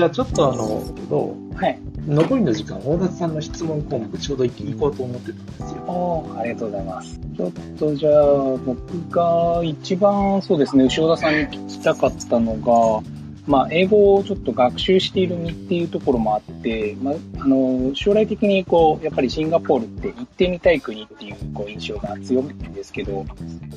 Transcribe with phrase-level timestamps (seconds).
[0.00, 1.54] じゃあちょっとあの、どう？
[1.54, 1.78] はい。
[2.06, 5.66] 残りの時間、大田さんの質問項目ちょうど行こうと思ってたんですよ。
[5.86, 7.20] おーありがとうございます。
[7.36, 8.24] ちょっとじゃあ、
[8.64, 13.02] 僕が一番そうですね、後田さんに聞きたかったのが、
[13.50, 23.26] まあ、英語をちょっと学習している身っていうところもあって、まあ、あの、将来的にこう、やっぱりシンガポールって行ってみたい国っていうこう印象が強いんですけど、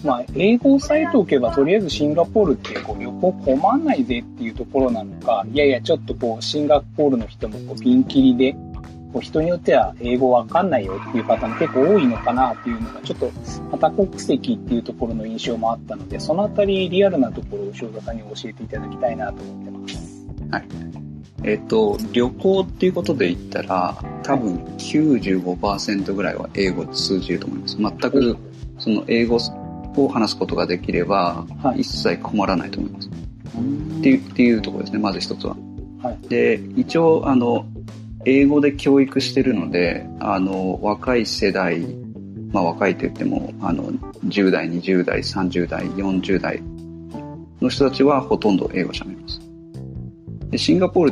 [0.05, 8.55] まあ、英語をさえておけば、とりあえずシンガポールってこう旅行困んないぜっていうところなのか、いやいや、ちょっとこう、シンガポールの人もこうピンキリで、
[9.13, 13.31] こう人によっては英語わかんないよっていう方も結構多いのかなっていうのが、ちょっと、
[13.71, 20.27] また国籍っていうところの印象もあったので、そのあたりリアルなところを塩田さんに教えていただきたいなと思ってます。
[21.43, 27.77] えっ、と、旅行っていうことで言ったら、多分95%ぐらいは英語で通じると思います。
[27.77, 28.37] 全く、
[28.79, 29.37] その英語
[29.97, 33.09] を話すことができれば、はい一切困らないと思います。
[33.09, 35.55] っっていうっていうところですね、まず一つは。
[36.01, 37.65] はいで、一応、あの、
[38.25, 41.81] 英語で教育してるので、あの、若い世代、
[42.51, 43.91] まあ若いと言っても、あの、
[44.25, 46.61] 10代、20代、30代、40代
[47.61, 49.41] の人たちはほとんど英語喋ります。
[50.49, 51.05] でシンガポー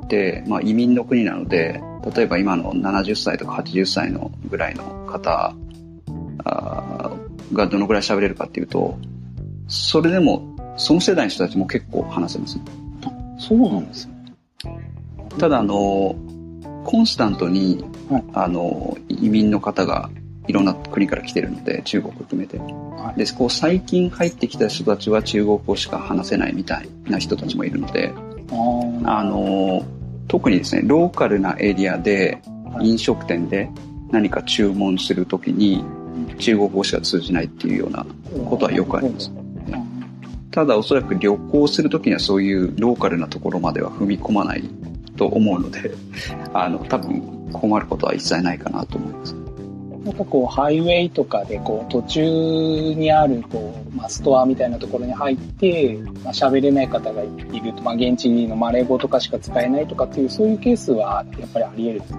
[0.00, 1.82] ルって、まあ移民の国なので、
[2.14, 5.54] 例えば今の70歳とか80歳のぐらいの方
[7.52, 8.98] がどのぐらい喋れるかっていうと、
[9.68, 12.58] それでも、その世代の人たちも結構話せます。
[13.38, 14.14] そうなんですね。
[15.38, 16.14] ただ、あの、
[16.84, 18.24] コンスタントに、はい。
[18.34, 20.10] あの、移民の方が
[20.46, 22.58] いろんな国から来てるので、中国含めて。
[22.58, 23.18] はい。
[23.18, 28.12] で、こう最近入ってきた人たちは中国語しか話せないみたいな人たちもいるので、
[29.04, 29.84] あの、
[30.28, 32.40] 特にですね、ローカルなエリアで
[32.74, 32.88] はい。
[32.88, 33.70] 飲食店で
[34.10, 35.84] 何か注文するときに
[36.38, 38.04] 中国語しか通じないっていうような
[38.48, 39.30] ことはよくあります。
[40.50, 44.62] ただおそらく旅行するときにはそういうローカルなところまでは踏み込まない
[45.16, 45.90] と思うので、
[46.52, 49.34] あの、多分困ることは一切ないかなと思います。
[50.04, 52.20] なんかこう、ハイウェイとかで、こう、途中
[52.94, 57.26] にある、こう、まあ、ストアみたいなところに入って、まあ、喋れない方がい
[57.60, 62.18] ると、まあ、現地のマレー語とかしか使えないとかっていう、そういうケースは、やっぱりあり得るんですか？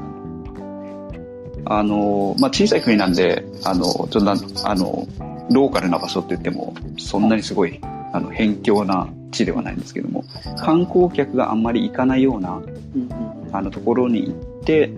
[1.78, 4.32] あの、まあ、小さい国なんで、あの、ちょっと
[4.64, 5.08] あの、
[5.52, 7.80] ローカルな場所って言っても、そんなにすごい、
[8.16, 10.24] あの、辺境な地ではないんですけども、
[10.58, 13.10] 観光客があんまり行かないような、うん
[13.52, 14.90] あの、ところに行って、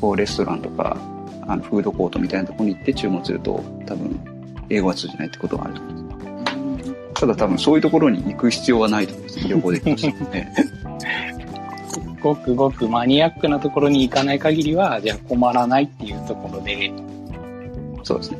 [0.00, 0.96] こう、レストランとか、
[1.48, 4.20] あの、フードコートみたいなところに行って注文すると、多分、
[4.68, 6.00] 英語は通じないってことはあると思いま
[7.14, 7.14] す。
[7.14, 9.48] ただ多分、そういうところに行く必要はないと思います。
[9.48, 10.54] 旅行で行くとしてもね。
[12.22, 16.92] ごくごくマニアックなところに行かない限りは、じゃあ困らないっていうところで、
[18.04, 18.38] そうですね。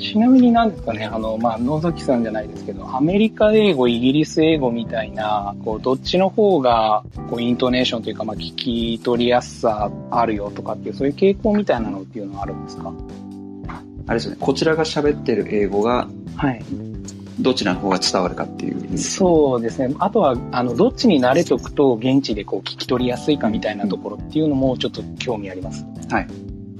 [0.00, 12.92] ちなみになんですかね、あの、まあ、野崎さんじゃないですけど、アメリカ英語、イギリス英語みたいな、こう、どっちの方が、こう、イントネーションというか、まあ、聞き取りやすさあるよとかっていう、そういう傾向みたいなのっていうのはあるんですか？
[14.06, 16.62] あれですね、こちらが喋ってる英語が、はい。
[17.38, 18.98] どちらの方が伝わるかっていう。
[18.98, 19.94] そうですね。
[19.98, 25.86] あとは、あの、どっちに慣れとくと、現地でこう、聞き取りやすいかみたいなところっていうのも、ちょっと興味あります。
[26.10, 26.26] はい。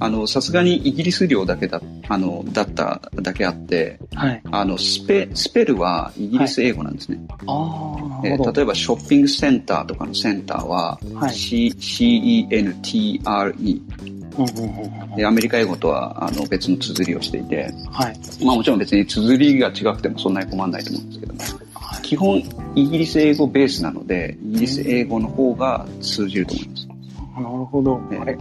[0.01, 1.79] あの、さすがにイギリス領だけだ、
[2.09, 4.41] あの、だっただけあって、はい。
[4.51, 7.19] あの、スペ、スペルはイギリス英語なんですね。
[7.45, 8.51] ああ、なえるほど。
[8.51, 13.21] 例えばショッピングセンターとかのセンターは、はい C、C-E-N-T-R-E。
[14.37, 18.19] うんうんうんうんで、アメリカ英語とは、あの、別の綴りをしていて、はい。
[18.43, 21.39] まあもちろん別に綴りが違くてもそんなに困らないと思うんですけども、
[22.01, 22.41] 基本
[22.73, 26.87] イギリス英語ベースなので、イギリス英語の方が通じると思います。
[27.35, 27.99] なるほど。
[27.99, 28.37] ねあれ、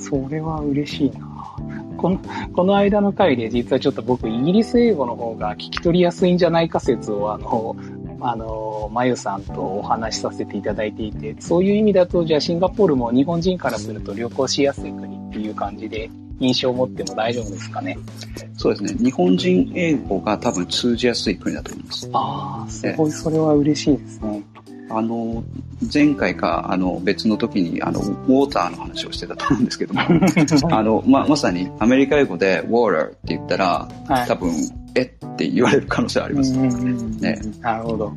[0.00, 1.54] それは嬉しいな。
[1.96, 2.18] この、
[2.54, 7.76] この間の回で実はちょっと僕、イギリス英語の方が聞き取りやすいんじゃないか説を、あの、
[8.22, 17.98] あの、まゆさんとお話しさせていただいていて、そういう意味だと、じゃあシンガポールも日本人からすると旅行しやすい国っていう感じで印象を持っても大丈夫ですかね？
[18.56, 19.04] そうですね。
[19.04, 22.10] 日本人英語が多分通じやすい国だと思います。
[22.12, 24.42] ああ、すごい、それは嬉しいですね。
[24.90, 25.42] あの、
[25.92, 30.00] 前回か、あの、別の時に、あの、ウォーターの話をしてたと思うんですけども、
[30.70, 34.50] あの、ま、まさにアメリカ英語で water って言ったら、はい多分、
[34.96, 36.52] えって言われる可能性はあります。
[36.52, 38.12] ねなるほど。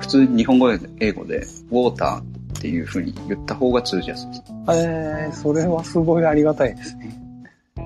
[0.00, 2.22] 普通に日本語英語で water っ
[2.60, 4.42] ていう風に言った方が通じやすいです。
[4.72, 7.20] えー、それはすごいありがたいですね。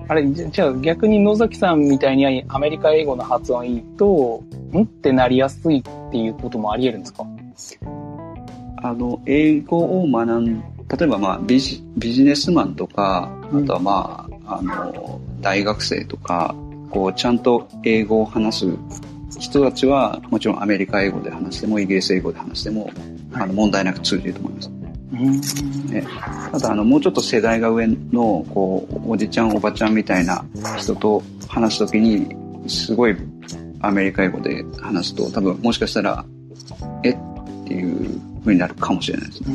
[0.07, 4.43] あれ、じゃじゃあ逆に野崎さんみたいにアメリカ英語の発音いいと、
[4.73, 4.83] ん？
[4.83, 7.27] ってなりやすいっていうこともあり得るんですか？
[8.83, 10.63] あの、英語を学ん、例
[11.03, 16.55] えばまあビジ、ビジネスマンとか、あとはまあ、あの、大学生とか、
[16.91, 22.91] こう、ちゃんと英語を話す人たちは、もちろんアメリカ英語で話しても、イギリス英語で話しても、
[23.33, 24.71] あの、問題なく通じると思います。
[25.11, 26.07] うね、
[26.53, 30.45] ただあのもうちょっと世代が上のこうおじちゃんおばちゃんみたいな
[30.77, 32.37] 人と話すときに
[32.69, 33.17] すごい
[33.81, 36.25] アメリカ英語で話すと多分もしかしたら
[37.05, 37.11] え？
[37.11, 37.17] っ
[37.67, 39.49] ていう風になるかもしれないですね。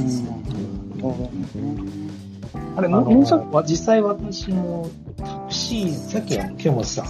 [2.75, 7.05] あれ、もうちょっわ実際私もタクシー、さっきあの、ケモさん、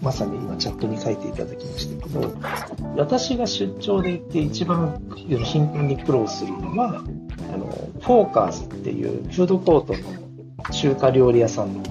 [0.00, 2.32] まさに今チャットに書いていただきましたけど、
[2.96, 5.00] 私が出張で行って一番
[5.44, 7.02] 頻繁に苦労するのは、
[7.52, 7.66] あの、
[8.00, 11.82] フォーカーズっていうフードコートの中華料理屋さんの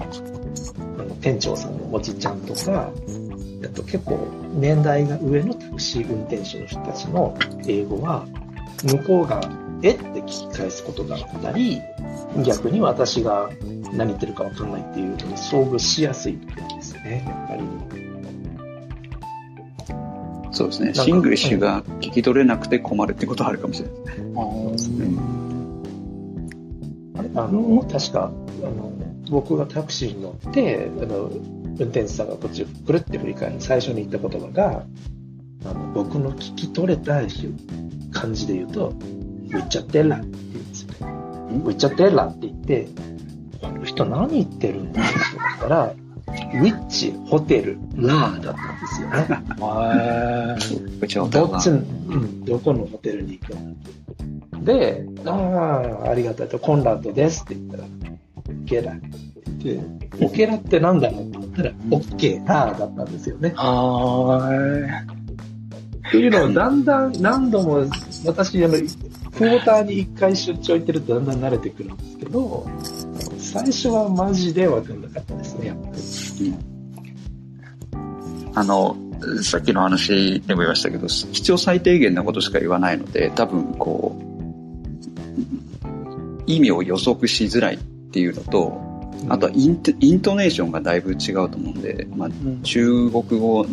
[1.20, 2.90] 店長さんのおじちゃんとか、
[3.64, 4.18] あと結構
[4.54, 7.36] 年代が上のタクシー運転手の人たちの
[7.66, 8.26] 英語は、
[8.84, 9.40] 向こうが、
[9.82, 9.92] え？
[9.92, 11.80] って聞き返すことがあったり、
[12.44, 13.50] 逆に私が
[13.92, 17.62] 何言ってるかわかんないっていうのに遭遇しやすいですね、やっぱり。
[20.52, 20.92] そうですね。
[20.92, 24.16] かシングリッシュが聞き取れなくて困るってことはあるかもしれない。
[27.34, 28.30] あの、確か、
[28.62, 28.92] あの、
[29.30, 31.30] 僕がタクシーに乗って、あの、
[31.78, 34.86] 運転手さんがこっちをくるって振り返り、最初に言った言葉が、
[35.66, 37.20] あの僕の聞き取れた
[38.20, 40.96] 感じで言うと、ウィッチャテラって言うんですよね。
[41.64, 42.88] ウィッチャテラって言って、
[43.60, 45.92] この人何言ってるんだって思ったら、
[46.26, 49.26] ウィッチ、ホテル、ラーだったんですよね。
[51.30, 53.54] どっち、うん、どこのホテルに行く
[54.58, 54.64] の？
[54.64, 59.08] で、ああ、ありがたいと、コンラッドですって言ったら、オケラって
[59.62, 59.86] 言っ
[60.18, 63.54] て、オケラってなんだろうと思ったら、オッケーラーだったんですよね。
[63.56, 64.50] あ
[66.08, 67.84] っていうのをだんだん何度も、
[68.24, 72.66] 私、あの、クォーターに一回出張行ってるとだんだん慣れてくるんですけど、
[73.38, 76.54] 最初はマジでわかんなかったですね、やっぱり。
[78.54, 78.96] あの、
[79.42, 84.26] さっきの話でも言いましたけど、必要最低限なことしか言わないので、多分こう、
[86.46, 88.80] 意味を予測しづらいっていうのと、
[89.28, 92.30] あとはイントイントネーションがだいぶ違うと思うんで、まあ、
[92.62, 93.66] 中国語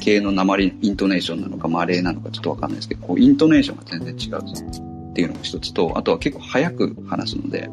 [0.00, 4.38] 系の鉛イントネーションなのかマレーなのかちょっとわかんないですけど、こうイントネーションが全然違う
[5.10, 7.68] っていうのが一つと、あとは結構早く話すので、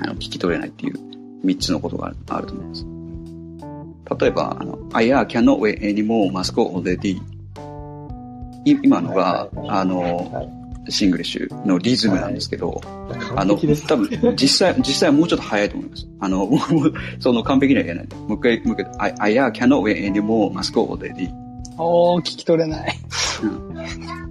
[0.00, 0.98] あの聞き取れないっていう
[1.42, 2.86] 三つのことがあると思います。
[4.20, 7.20] 例えば、あの、I cannot wait anymore must go already.
[8.64, 10.50] い今のが、あの、
[10.88, 12.80] シングリッシュのリズムなんですけど、
[13.34, 16.08] あの、多分、実際、実際はもうちょっと早いと思います。
[16.20, 18.08] あの、僕もその完璧には言えない。
[18.28, 21.45] もう一回、もう一回、 Aiyah, cannot wait anymore must go already.
[21.78, 22.94] おー、聞き取れない。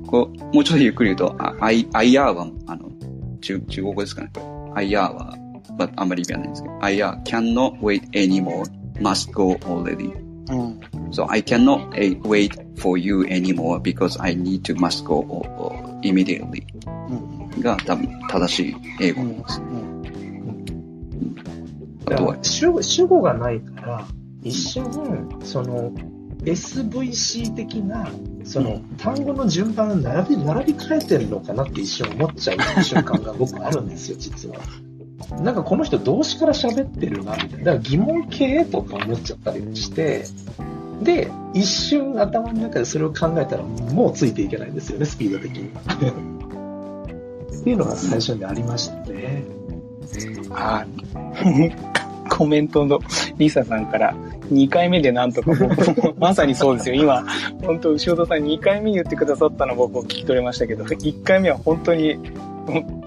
[0.07, 2.89] こう、もうちょっとゆっくり言うと、あ Aiyah, aiyah は、あの、
[3.41, 4.83] 中、中国語ですかね、これ。
[4.83, 5.37] Aiyah は、
[5.77, 8.63] まあ、あんまり意味はないんですけど、 Aiyah, cannot wait anymore
[8.99, 10.11] must go already.
[10.49, 10.79] うん。
[11.11, 15.23] So I cannot eh, wait for you anymore because I need to must go
[16.03, 16.63] immediately
[17.09, 17.61] うん。
[17.61, 19.61] が多分正しい英語なんです。
[22.07, 24.07] あとは、主語主語がないから、
[24.43, 24.85] 一瞬、
[25.43, 25.91] その、
[26.45, 28.07] SVC 的な、
[28.43, 34.57] その、単語の順番を並び、並び替えてるのかなって一瞬思っちゃう瞬間が僕あるんですよ、実は。
[35.41, 37.57] なんかこの人動詞から喋ってるな、みたいな。
[37.57, 40.25] だから疑問形とか思っちゃったりして、
[41.01, 45.69] で、一瞬頭の中でそれを考えたら、もうついていけないんですよね、スピード的に。
[47.59, 49.45] っていうのが最初にありましたね。
[50.51, 51.95] あー
[52.29, 52.99] コメントの
[53.37, 54.15] リサさんから、
[54.51, 55.51] 2回目でなんとか
[56.17, 56.95] まさにそうですよ。
[56.95, 57.25] 今、
[57.63, 62.17] 本当後田さん2回目言ってくださったの僕も聞き取れましたけど、1回目は本当に、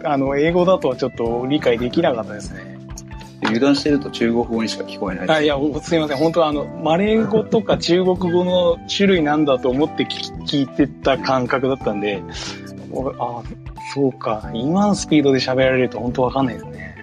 [0.05, 2.79] あの、英語だとちょっと理解できなかったですね。
[3.43, 6.17] 油断してると中国語にしか聞こえないあいや、すいません。
[6.17, 12.23] 本当あの、マレー語とか中国語の種類なんだと思って聞いてた感覚だったんで、
[12.91, 13.43] おあ
[13.95, 14.51] そうか。
[14.55, 16.98] 今のスピードで喋られると本当わかんないですね。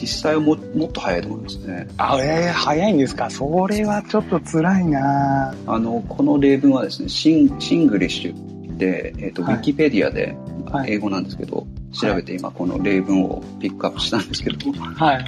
[0.00, 1.88] 実際はももっと早いと思いますね。
[1.96, 3.30] あ、えー、早いんですか？
[3.30, 10.36] それはちょっと辛いなあの、この例文はですね、シンシングリッシュで、えっ、と、ウはいィキペディアで
[10.70, 15.24] はい英語なんですけど、調べて今この例文をピックアップしたんですけど、ちはい。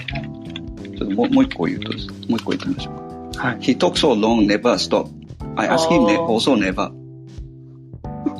[1.02, 2.90] ょっともうもう一個言うとですね、もう一個言ってみましょ
[3.32, 3.48] うか。
[3.48, 3.58] はい。
[3.60, 5.08] He talked so long, never stop.
[5.56, 6.90] I asked him also never.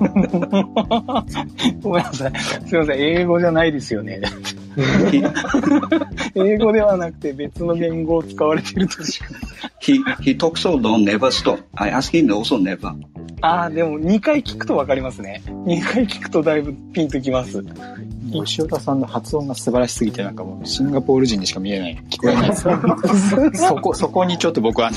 [1.82, 2.32] ごめんなさい。
[2.66, 2.99] すいません。
[2.99, 4.20] 英語じゃないですよね。
[6.34, 9.26] 英語ではなくて別の言語を使われてるとしか。
[9.80, 11.60] he, he talked so long, never stop.
[11.76, 12.94] I asked him also never.
[13.42, 15.42] ああ、でも2回聞くとわかりますね。
[15.46, 17.64] 2回聞くとだいぶピンときます。
[18.32, 22.62] 牛尾田さんの発音が素晴らしすぎて、なんかもうシンガポール人にしか見えない、 聞こえないです。
[23.54, 24.96] そこ、そこにちょっと僕はあの、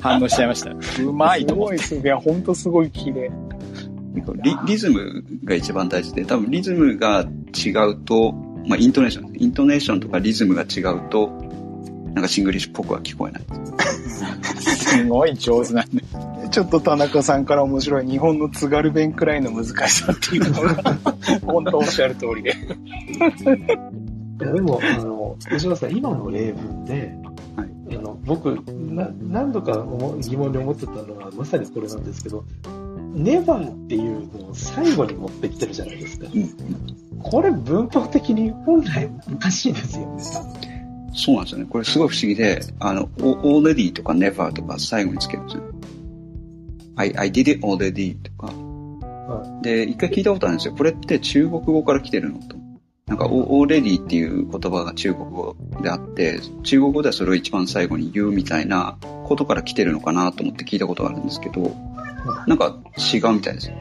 [0.00, 0.70] 反応しちゃいました。
[0.70, 1.78] うまいと思って。
[1.78, 2.04] すごい。
[2.04, 3.30] いや、ほんとすごい綺麗。
[4.42, 7.24] リリズムが一番大事で、多分リズムが
[7.56, 8.34] 違うと、
[8.70, 9.32] まあ、イントネーション。
[9.36, 11.26] イントネーションとかリズムが違うと、
[12.14, 13.42] なんかシングリッシュっぽくは聞こえない。
[14.60, 16.04] すごい上手なんで。
[16.52, 20.94] ちょっと田中さんから面白い日本の津軽弁くらいの難しさっていうのが、
[21.44, 22.50] 本当おっしゃる通りで。
[22.50, 27.12] いやでも、あの、吉田さん、今の例文で、
[27.56, 29.84] はいあの僕な、何度か
[30.20, 32.44] 疑問に思ってたのは、まさにこれなんですけど、
[33.14, 36.26] ネバーっていうのを最後に持ってきてるじゃないですか。
[36.32, 37.20] うん。
[37.22, 40.22] これ文法的に本来おかしいですよね。
[41.14, 41.66] そうなんですよね。
[41.68, 45.62] これすごい不思議で、あの、お already とか never とか最後につけるんですよ。
[46.96, 48.52] I, I did it already とか。
[49.62, 50.74] で、一回聞いたことあるんですよ。
[50.74, 52.56] これって中国語から来てるのと。
[53.06, 61.74] なんか、お already っていう言葉が中国語であって、中国語ではそれを一番最後に言うみたいなことから来てるのかなと思って聞いたことがあるんですけど、
[62.46, 63.72] なんか違うみたいです。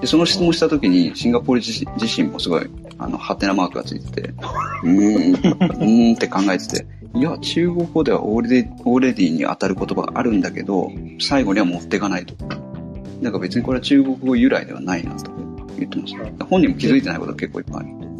[0.00, 4.34] で、その質問した時に、シンガポール自自身もすごい、あの、ハテナマークがついてて、
[4.82, 12.34] うーん、うーんって考えてて、いや、中国語では already、already に当たる言葉があるんだけど、最後には持っていかないと。
[13.20, 15.30] なんか別にこれは中国語由来ではないなと
[15.78, 16.44] 言ってました。
[16.46, 17.88] 本人も気づいてないことが結構いっぱいある。
[17.88, 18.10] うん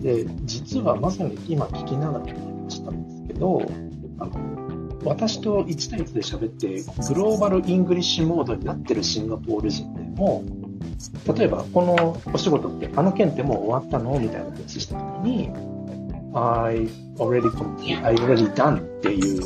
[0.00, 3.70] で、実はまさに今聞きながら思いましたんですけど、
[4.18, 4.59] あの
[5.04, 10.44] 私と1対1で喋って、グローバルイングリッシュモードになってるシンガポール人でも、
[11.34, 15.50] 例えば、このお仕事って、あの件ってもう終わったのみたいな話したときに、
[16.34, 19.42] I already complete, I already done っていう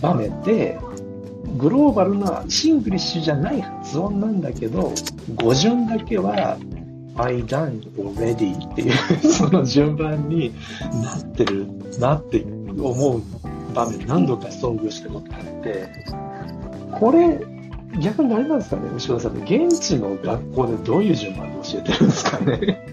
[0.00, 0.78] 場面で、
[1.56, 4.92] グローバルなシングリッシュじゃない発音なんだけど、
[5.34, 6.58] 語順だけは
[7.16, 10.54] I done already っていうその順番に
[11.02, 11.66] なってる
[11.98, 12.44] なって
[12.78, 13.22] 思う。
[13.78, 15.88] 場面何度か遭遇したことがあって、
[16.98, 17.38] これ
[18.00, 22.86] 逆にあれなんですかね、後ろさん、現地の学校でどういう順番で教えてるんですかね？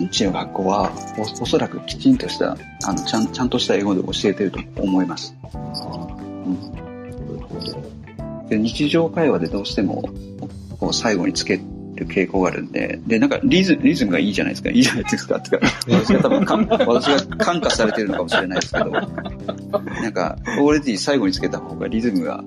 [0.00, 5.34] うちの学校はおおそらくきちんとしたあのちゃんちゃんとした英語で教えてると思います。
[8.48, 10.08] で日常会話でどうしても
[10.78, 11.60] こう最後につけ
[11.96, 14.70] る傾向があるんで、で、なんかリズリズムがいいじゃないですか。
[14.70, 15.36] いいじゃないですか。
[15.36, 22.44] ってか、私が多分かん、私が感化されてるのかもしれないですけど、なんか、オーレディ最後につけた方がリズムが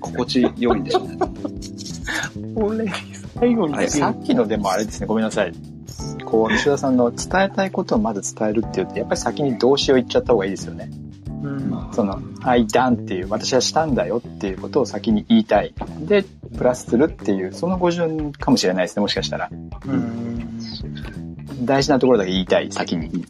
[0.00, 1.18] 心地よいんでしょうね。
[2.54, 2.92] 俺、
[3.38, 5.52] 最後はいさっきのでもあれですね、ごめんなさい。
[6.24, 10.90] こう、西田さんの伝えたいことをまず伝えるっていうと、やっぱり先に動詞を言っちゃった方がいいですよね。
[11.88, 15.74] まその、I done っていう、私はしたんだよっていうことを先に言いたい。
[16.00, 16.24] で、
[16.56, 19.50] プラスするっていう、その語順かもしれないですね、もしかしたら。
[21.62, 23.24] 大事なところだけ言いたい、先に。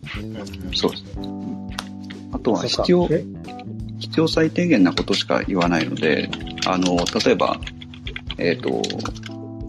[0.74, 1.04] そうです。
[2.32, 3.24] あとは必要、え？
[3.98, 6.28] 必要最低限なことしか言わないので、
[6.66, 7.58] あの、例えば、
[8.38, 8.82] えっ、と、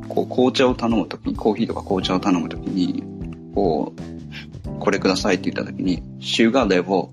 [0.10, 3.04] こう、紅茶を頼むときに、コーヒーとか紅茶を頼むときに、
[3.56, 7.12] こう、これくださいって言ったときに、シュガーレボ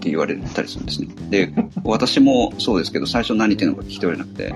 [0.00, 1.08] って言われたりするんですね。
[1.28, 1.52] で、
[1.84, 4.54] 私もそうですけど、最初何言ってるのか聞き取れなくて、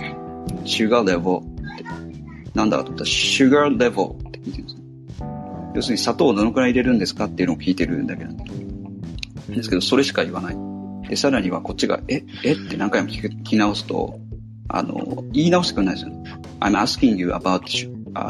[0.64, 1.84] シュガーレボって、
[2.54, 4.82] なんだと思ったら、シュガーレボって聞いてるんですね。
[5.74, 9.68] 要するに砂糖をどのくらい入れるんですかっていうのを聞いてるだけなんです。
[9.68, 10.56] けど、それしか言わない。
[11.08, 12.52] で、さらにはこっちが、え、え？
[12.52, 14.18] って何回も聞き直すと、
[14.68, 16.34] あの、言い直してくれないですよね。
[16.60, 17.64] I'm asking you about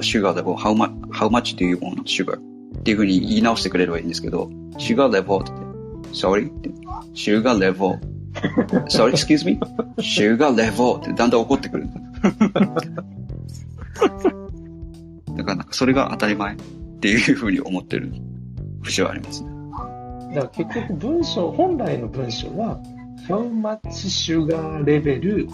[0.00, 0.56] sugar level.
[0.56, 2.38] How much, how much do you want sugar?
[2.38, 5.52] っていうふうに言い直してくれればいいんですけど、sugar level って、
[6.14, 6.48] sorry?
[6.48, 6.70] って、
[7.14, 7.98] sugar level.
[8.88, 9.58] sorry, excuse me?
[9.98, 11.88] sugar level ってだんだん怒ってくる。
[15.36, 16.56] だからなんかそれが当たり前っ
[17.00, 18.12] ていうふうに思ってる
[18.82, 19.50] 節はありますね。
[20.34, 22.80] だから結局文章、本来の文章は、
[23.28, 25.48] How much sugar level do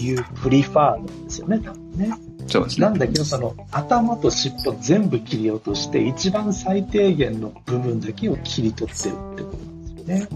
[0.00, 0.96] you prefer?
[0.96, 2.12] なんですよね、多分ね。
[2.46, 2.86] そうですね。
[2.86, 9.77] なんだけど、その頭と尻尾全部切り落として、一番最低限の部分だけを切り取ってるってことなんですよ
[10.08, 10.28] ね。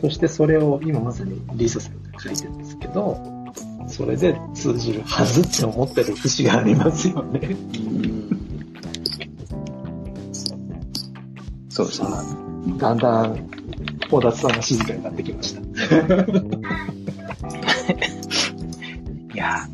[0.00, 3.18] そしてそれを今まさにリサさんが書いてるんですけど、
[3.88, 7.56] それで通じるはずって思ってる節がありますよね。
[11.68, 12.08] そうですね。
[12.78, 13.50] だんだん、
[14.10, 15.60] 大達さんが静かになってきました。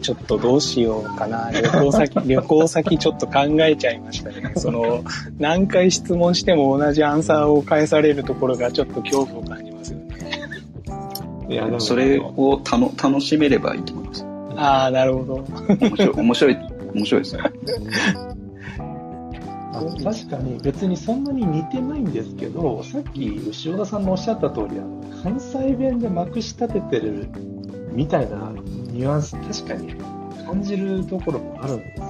[0.04, 1.50] ちょっとどうしようかな。
[1.50, 4.52] 旅行先、 旅行先ちょっと考えちゃいましたね。
[4.54, 5.02] その、
[5.38, 10.04] 何回質問しても同じアンサーを返されるところがちょっと恐怖を感じますよね。
[11.48, 14.26] いや、でもそれをたの楽しめればいいと思います。
[14.56, 15.44] ああ、なるほど。
[15.80, 16.58] 面白い、 面白い、
[16.94, 17.42] 面白いですね。
[19.72, 27.26] あ確かに別にそんなに似てないんですけど、さっき塩田さんのおっしゃった通り、あの関西弁でまくし立ててる
[27.90, 28.53] みたいな
[28.94, 29.94] ニュアンス、確かに
[30.46, 32.06] 感じるところもあるんですよ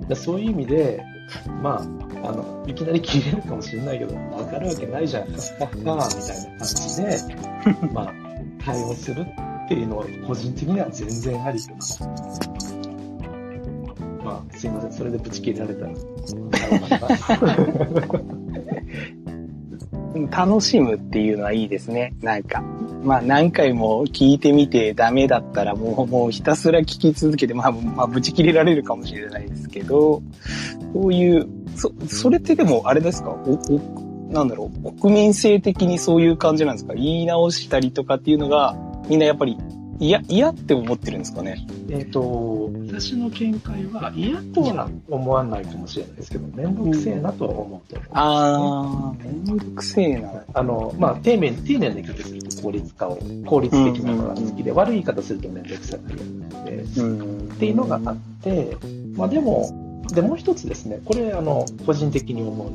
[0.00, 0.06] ね。
[0.08, 1.02] でそういう意味で、
[1.62, 1.76] ま
[2.22, 7.18] あ、あの、いきなり切れるかもしれないけど、わかるわけないじゃん、はっはっは、みたいな感じで、
[7.94, 8.14] まあ、
[8.62, 11.78] 対応するっていうのは、個人的には全然ありかな。
[14.22, 15.92] まあ、すいません、それでブチ切れられたら、
[20.30, 22.14] 楽しむっていうのはいいですね。
[22.22, 22.62] なんか。
[23.02, 30.22] まあ何回も聞いてみてダメだったらもう、もうひたすら聞き続けて、まあ、まあ、ぶち切れられるかもしれないですけど、
[30.92, 33.30] そういう、そ、それってでもあれですか？
[33.30, 36.94] お、お、なんだろう、国民性的にそういう感じなんですか？
[36.94, 38.76] 言い直したりとかっていうのが、
[39.08, 39.56] みんなやっぱり
[40.00, 41.66] 嫌、嫌って思ってるんですかね？
[41.90, 48.08] えっ、と、私の見解は嫌とは思わないかもしれないですけど、めんどくせえなとは思うと思う。
[48.12, 50.42] あー、めんどくせえな。
[50.54, 57.48] あの、まあ、丁寧、丁寧な言い方すると効率化を、効率的なのが好きで、悪い言い方するとめんどくさがりなので、うん。
[57.52, 58.76] っていうのがあって、
[59.14, 62.70] まあでも、で、もう一つですね、これ、あの、個人的に思う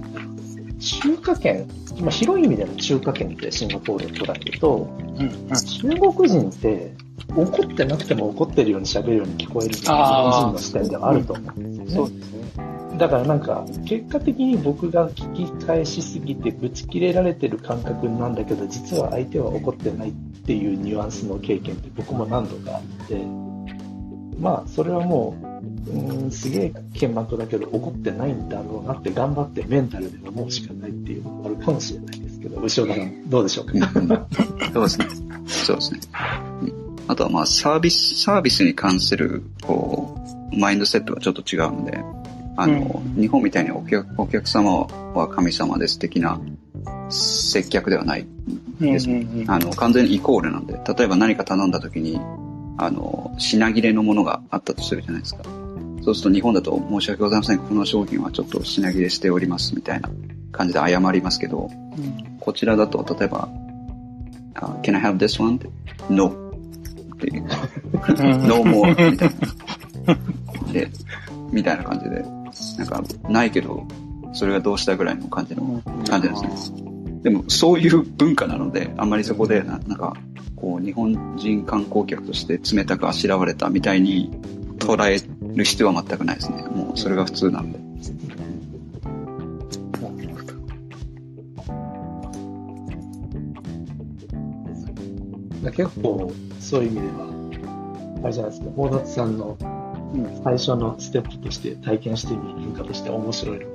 [0.79, 1.67] 中華圏、
[2.01, 5.48] まあ、広い意味での中華圏ってシンガポールを捉えると、うん。
[5.50, 6.94] 中国人って
[7.36, 12.10] 怒ってなくても怒ってるように喋るように聞こえる日本人の視点ではあると思うんですよね。
[12.10, 12.98] そうですね。
[12.98, 20.13] だからなんか、結果的に僕が聞き返しすぎてぶち切れられてる感覚なんだけど、実は相手は怒ってないっ
[20.45, 23.22] ていうニュアンスの経験って僕も何度かあって、
[24.39, 25.36] まあ、それはも
[25.88, 34.27] う、うーん、すげえ剣幕だけど怒ってないんだろうなって頑張ってメンタルで思うしかないっていうのがあるかもしれないですけど、後ろ田さん、どうでしょうか？
[34.74, 35.05] そうですね。
[35.48, 36.00] そうですね。
[37.07, 40.17] うんあとはまあサービス、サービスに関する、こ
[40.51, 42.03] う、マインドセットがちょっと違うので、
[42.57, 46.39] あの、日本みたいにお客お客様は神様です的な
[47.09, 48.25] 接客ではない
[48.79, 49.17] ですね。
[49.17, 52.19] うんうんうんあの、完全にイコールなんで、例えば何か頼んだ時に、
[52.77, 55.43] あの、品切れのものがあったとするじゃないですか。
[56.03, 57.59] そうすると日本だと申し訳ございません。
[57.59, 60.09] この商品はちょっと品切れしておりますみたいな
[60.51, 61.69] 感じで謝りますけど、
[62.39, 63.49] こちらだと例えば、
[64.56, 65.60] あ Can I have this one?
[67.25, 67.43] っていう。
[69.11, 69.29] みたい
[70.05, 70.73] な。
[70.73, 70.89] で、
[71.51, 72.21] みたいな感じで、
[72.77, 73.85] なんか、ないけど、
[74.33, 76.81] それがどうしたぐらいの感じの感じなんですね。
[77.23, 80.15] でも、そういう文化なので、あんまりそこでな、なんか、
[80.55, 84.31] こう、日本人観光客として冷たくあしらわれたみたいに
[84.77, 85.19] 捉え
[85.55, 86.63] る必要は全くないですね。
[86.63, 87.79] もう、それが普通なんで。
[95.71, 97.36] 結構、そういう意味では、
[98.23, 99.58] あれじゃないですか、大立さんの
[100.43, 103.65] 最初のステップとして体験してみる文化として面白いので、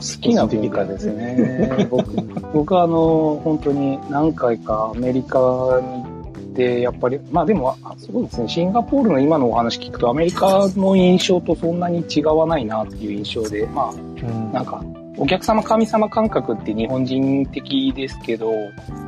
[0.00, 1.86] 好きな文化ですね。
[1.90, 2.12] 僕
[2.52, 6.06] 僕はあの、本当に何回かアメリカに行
[6.38, 14.82] って、やっぱり、まあでも、あそうですね、シンガポールの今のお話聞くと、アメリカの印象とそんなに違わないなっていう印象で、まあ、なんか、
[15.16, 18.52] お客様神様感覚って日本人的ですけど、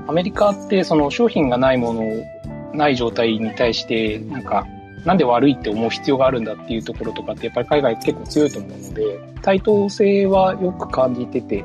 [0.07, 2.05] アメリカってその商品がないもの、
[2.75, 4.67] ない状態に対して、なんか、
[5.05, 11.65] なんで悪いって思う必要があるんだっていうところとかってやっぱり海外結構強いと思うので、対等性はよく感じてて、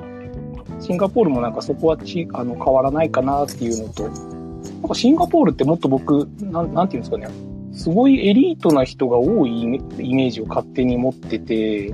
[0.79, 7.27] シンガポールもなんかそこはちあの変わらないかなっていうのと、なんかシンガポールってもっと僕、なんなんていうんですかね、
[7.73, 11.93] すごいエリートな人が多いイメイメージを勝手に持ってて、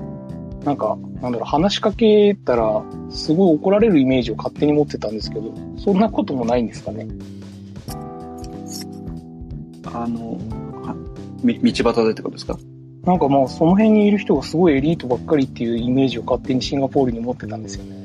[0.63, 7.07] なんか、なんだろう、話しかけたら、すごい怒られるイメージを勝手に持ってたんですけど、そんなこともないんですかね？
[9.85, 10.39] あの、
[10.81, 10.95] は
[11.43, 12.57] み道端でってことですか？
[13.03, 18.01] なんかもうその辺にいる人がすごいエリートばっかりっていうイメージを勝手にシンガポールに持ってたんですよね。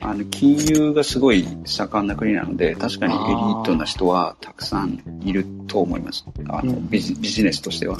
[0.00, 6.24] あの、金融がすごい盛んな国なので、確かにエリートな人はたくさんいると思います。
[6.48, 7.98] あの、うんビジビジネスとしては。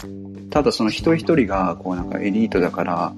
[0.51, 3.13] ただその一人一人が、こうなんかエリートだから、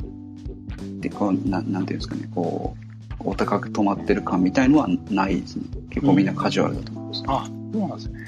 [1.01, 2.77] で、こう、なん、なんていうんですかね、こ
[3.21, 5.65] う、お高く止まってる感みたいのはないですね。
[5.91, 7.23] 結構みんなカジュアルだと思います。
[7.27, 8.19] あ、そうなんですね。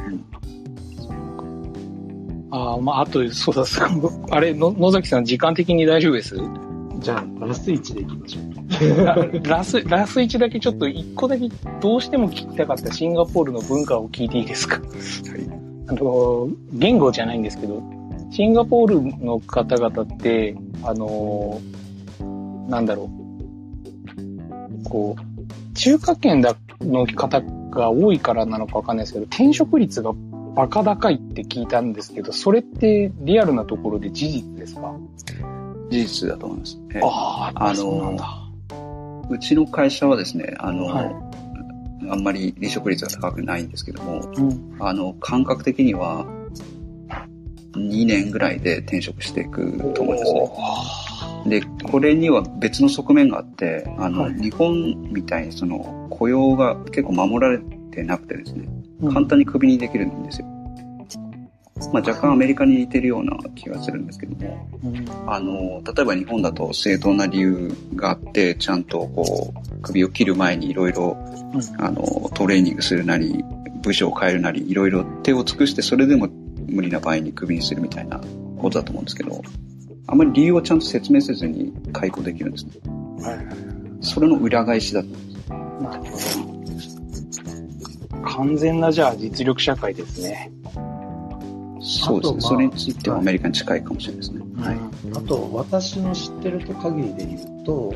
[2.52, 6.37] ああ、まあ、あと、そうだ、そうあれ、の野崎さん、時間的に大丈夫です？
[6.98, 8.40] じゃあ、ラス1でいきましょ
[9.00, 9.04] う。
[9.04, 9.14] ラ
[9.59, 11.48] ラス、ラス1だけちょっと一個だけ
[11.80, 14.80] どうしても聞きたかったシンガポールの文化を聞いていいですか？
[15.87, 17.83] あの、言語じゃないんですけど、
[18.33, 18.87] シンガポー
[19.18, 21.61] ルの方々って、あの、
[22.70, 23.11] なんだろ
[24.87, 30.12] う、こう、中華圏だの方が多いからなのかわかんないですけど、転職率が
[30.54, 34.94] バカ高いって聞いたんですけど、それってリアルなところで事実ですか？
[35.90, 36.78] 事実だと思います。
[36.94, 38.16] えああの。
[39.28, 41.14] うちの会社はですね、あの、はい
[42.11, 44.76] あんまり離職率が高くないんですけども、うん。
[44.80, 46.26] あの、感覚的には、
[47.76, 50.40] 2年ぐらいで転職していくと思いますね。
[51.46, 54.35] で、これには別の側面があって、あの、はい。
[54.35, 57.59] 日本みたいにその雇用が結構守られ
[57.90, 58.68] てなくてですね、
[59.00, 59.14] うん。
[59.14, 60.46] 簡単にクビにできるんですよ。
[61.92, 65.07] まあ若干アメリカに似てるような気がするんですけども、うん。
[65.26, 71.16] あの、例えば日本だと正当な理由があって、ちゃんとこう、首を切る前にいろいろ、
[72.35, 73.42] トレーニングするなり、
[73.83, 76.29] 部署を変えるなり、いろいろ手を尽くして、それでも
[76.68, 78.20] 無理な場合にクビにするみたいな
[78.59, 79.42] ことだと思うんですけど、
[80.11, 82.73] あまり理由をちゃんと説明せずに解雇できるんですね。
[83.23, 83.46] はいはい
[84.03, 85.09] それの裏返しだと。
[85.83, 86.11] なるほ
[88.23, 88.31] ど。
[88.31, 90.51] 完全なじゃあ実力社会ですね。
[91.81, 92.38] そうですね。
[92.40, 94.40] まあそれについてはアメリカに近いかもしれないですね。
[94.57, 94.77] はい。
[95.14, 97.94] あと、私の知ってると限りで言うと、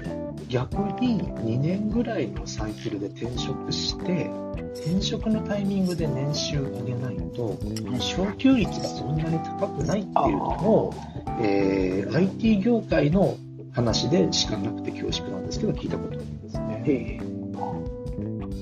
[0.48, 4.30] 逆に2年ぐらいのサイクルで転職して、
[4.74, 7.56] 転職のタイミングで年収を上げないと、
[8.00, 10.94] 昇給率がそんなに高くないっていうのも、
[11.40, 13.36] えー IT 業界の
[13.72, 16.84] 話でしかなくて恐縮なんですけど、聞いたことありますね。
[16.86, 17.24] ええ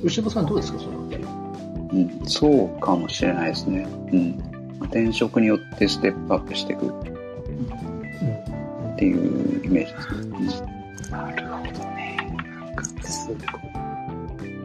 [0.04, 1.24] 牛尾さんどうですか、そのあたり？
[1.92, 3.86] うん、そうかもしれないですね。
[4.12, 4.42] うん。
[4.86, 6.92] 転職によってステップアップしていくっ
[8.96, 9.92] ていうイメージ
[10.46, 10.71] ですね。
[13.12, 13.28] す。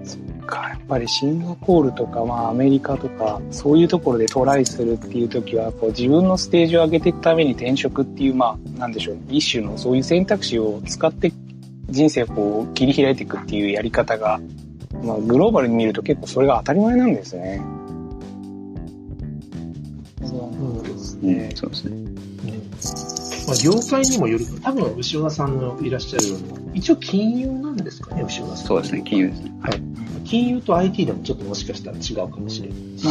[0.04, 11.32] そっか、やっぱりシンガポールとか、まあアメリカとか、そういうところでトライするっていう時は、こう自分のステージを上げていくために転職っていう、まあ、なんでしょう、一種のそういう選択肢を使って
[11.90, 14.40] 人生をこう切り開いていくっていうやり方が、
[15.04, 17.62] まあグローバルに見ると結構それが当たり前なんですね。
[20.24, 22.08] そうですうん、そうですね。
[23.48, 26.40] まあ、業界にもよると、多分牛尾田さんのいらっしゃるよう
[26.72, 28.68] に、一応金融なんですかね、牛尾田さん。
[28.68, 29.02] そうですね。
[29.04, 29.52] 金融ですね。
[29.62, 29.82] はい。
[30.26, 33.08] 金融と IT でもちょっともしかしたら違うかもしれないし、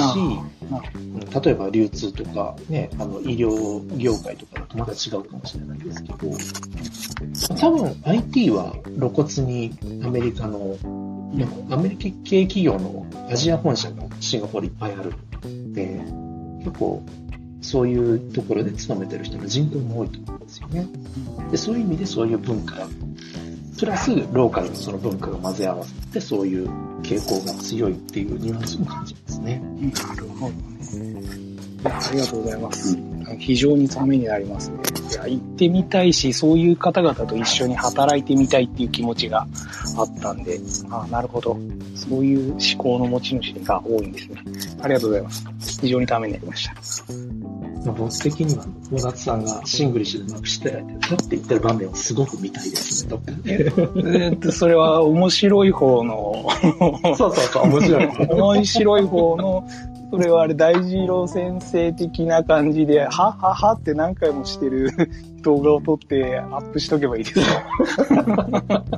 [1.42, 9.72] 例えば流通とか、ね、あの医療業界とかだとまた違うかもしれないですけど、多分 IT は露骨に
[10.04, 10.76] アメリカの、
[11.32, 16.02] ねアメリカ系企業のアジア本社がシンガポールいっぱいあるので、
[16.64, 17.02] 結構
[17.60, 20.86] そういうところで勤めてる人の人口も多いと思うんですよね。
[21.50, 22.88] で、そういう意味でそういう文化、
[23.78, 26.68] プラスローカルのその文化が混ぜ合わさって、そういう
[27.02, 29.62] 傾向が強いっていうニュアンスも感じますね。
[30.06, 30.52] なるほど
[30.98, 31.22] ね。
[31.84, 33.15] ありがとうございます。
[33.38, 34.78] 非常にためになりますね。
[35.10, 39.46] いや、行ってみたいし、そういう方々と一緒に働いてみたいっていう気持ちが
[39.96, 40.58] あったんで、
[40.90, 41.56] ああなるほど。
[41.94, 44.42] そういう思考の持ち主が多いんですね。
[44.82, 45.46] ありがとうございます。
[45.80, 46.74] 非常にためになりました。
[47.86, 53.54] まあ僕的には、小夏さんがシングリッシュでまくしてられて、パって言ってる場面をすごく見たいですね、どっかで。
[53.54, 56.48] えーっと、それは面白い方の、
[57.16, 58.06] そうそうそう、面白い。
[58.30, 59.68] 面白い方の、
[60.10, 64.90] それはあれ大二郎先生的な感じで、はははって何回もしてる
[65.42, 68.92] 動画を撮ってアップしとけばいいですか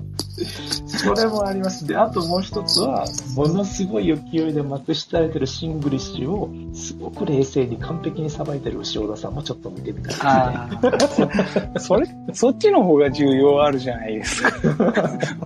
[0.86, 1.86] それもあります。
[1.86, 11.72] で、あともう一つは、ものすごい勢いでまくしられてるシングリッシュを、すごく冷静に完璧にさばいてる牛尾田さんもちょっと見てみたいですね。
[11.78, 14.50] それ、そっちの方が需要あるじゃないですか。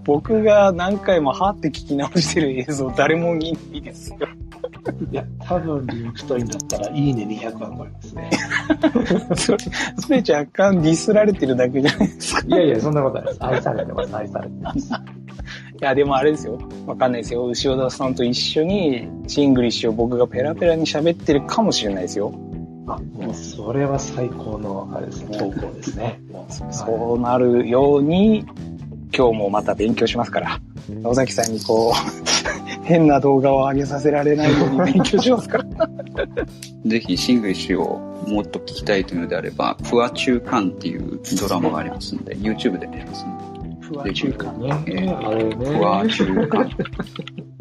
[0.04, 4.18] 僕が何回もはって聞き直してる映像誰も見ないですよ。
[5.10, 8.30] いや、多分 LinkedIn だったら、いいね200は超えますね。
[9.36, 9.58] それ、
[10.22, 12.42] それ若干ディスられてるだけじゃないですか。
[12.46, 13.44] いやいや、そんなことないです。
[13.44, 14.92] 愛されてます、愛されてます。
[15.82, 16.58] いや、でもあれですよ。
[16.86, 17.46] わかんないですよ。
[17.46, 22.32] 牛尾田さんと一緒にシングリッシュを僕がペラペラに喋ってるかもしれないですよ。
[22.86, 26.20] あ、もうそれは最高の、あれですね、投稿ですね。
[26.70, 28.44] そうなるように、
[29.16, 30.60] 今日もまた勉強しますから。
[30.88, 35.58] 野崎さんにこう、変な動画を上げさせられないように勉強しますか？
[35.58, 35.64] ら。
[36.84, 43.42] ぜひシングリッシュをもっと聞きたいというのであれば、 Phua Chu Kang っていうドラマがありますので、YouTube で見れますので。
[43.80, 44.60] Phua Chu Kang。
[44.60, 45.78] ね、えーね。
[45.78, 46.68] Phua Chu Kang。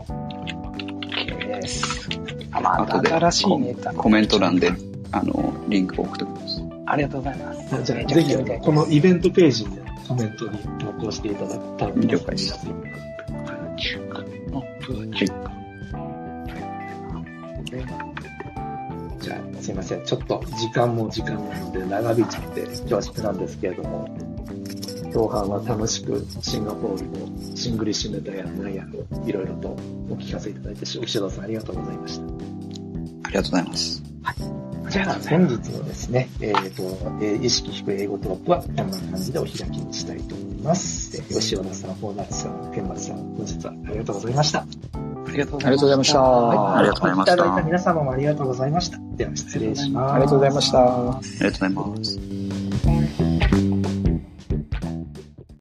[0.07, 2.09] OK です。
[2.51, 3.93] あ、ま後でた新しいネタ。
[3.93, 4.71] コメント欄で、
[5.11, 6.61] あの、リンクを送っておきます。
[6.85, 7.83] ありがとうございます。
[7.83, 12.67] じゃあ、ぜひこのイベントページにコメントに投稿していただくと、了解です。
[14.91, 15.61] あ、プア中間。
[19.19, 20.03] じゃあ、すいません。
[20.03, 24.07] ちょっと時間も時間なので長引いちゃって恐縮なんですけれども、
[25.13, 29.69] 後半は楽しくシンガポールのシングリッシュネタやなんやをいろいろと
[30.09, 32.25] お聞かせいただいて、牛田さんありがとうございました。
[32.25, 34.03] ありがとうございます。
[34.89, 36.83] じゃあ、本日のですね、えっ、と、
[37.21, 41.15] えー意識低い英語トークはこんな感じでお開きにしたいと思います。
[41.17, 44.65] えー吉田さん、大夏さん、天松さん、本日はありがとうございました。
[45.31, 46.21] ありがとうございました。
[46.21, 48.99] はいありがとうございましたいただいた皆様もありがとうございました。
[49.15, 50.13] では、失礼します。
[50.13, 50.79] ありがとうございました。
[50.79, 52.40] ありがとうございます。